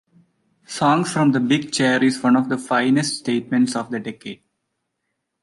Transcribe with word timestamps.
"Songs 0.65 1.13
from 1.13 1.31
the 1.31 1.39
Big 1.39 1.71
Chair" 1.71 2.03
is 2.03 2.23
one 2.23 2.35
of 2.35 2.49
the 2.49 2.57
finest 2.57 3.19
statements 3.19 3.75
of 3.75 3.91
the 3.91 3.99
decade. 3.99 4.41